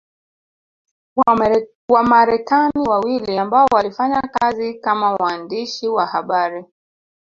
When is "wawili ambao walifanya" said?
2.87-4.21